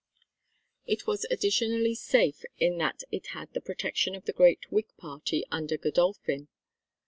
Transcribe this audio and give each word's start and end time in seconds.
It 0.87 1.05
was 1.05 1.27
additionally 1.29 1.93
safe 1.93 2.41
in 2.57 2.79
that 2.79 3.03
it 3.11 3.27
had 3.37 3.53
the 3.53 3.61
protection 3.61 4.15
of 4.15 4.25
the 4.25 4.33
great 4.33 4.71
Whig 4.71 4.87
Party 4.97 5.45
under 5.51 5.77
Godolphin. 5.77 6.47